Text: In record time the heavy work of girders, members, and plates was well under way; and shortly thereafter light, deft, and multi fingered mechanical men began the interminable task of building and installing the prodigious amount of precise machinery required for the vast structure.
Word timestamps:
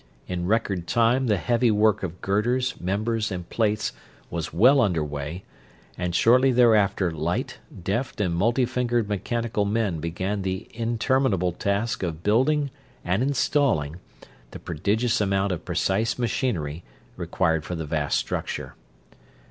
In 0.27 0.47
record 0.47 0.87
time 0.87 1.27
the 1.27 1.37
heavy 1.37 1.69
work 1.69 2.01
of 2.01 2.21
girders, 2.21 2.81
members, 2.81 3.31
and 3.31 3.47
plates 3.47 3.91
was 4.31 4.51
well 4.51 4.81
under 4.81 5.03
way; 5.03 5.43
and 5.95 6.15
shortly 6.15 6.51
thereafter 6.51 7.11
light, 7.11 7.59
deft, 7.83 8.19
and 8.19 8.33
multi 8.33 8.65
fingered 8.65 9.07
mechanical 9.07 9.63
men 9.63 9.99
began 9.99 10.41
the 10.41 10.67
interminable 10.73 11.51
task 11.51 12.01
of 12.01 12.23
building 12.23 12.71
and 13.05 13.21
installing 13.21 13.97
the 14.49 14.57
prodigious 14.59 15.21
amount 15.21 15.51
of 15.51 15.65
precise 15.65 16.17
machinery 16.17 16.83
required 17.15 17.63
for 17.63 17.75
the 17.75 17.85
vast 17.85 18.17
structure. 18.17 18.73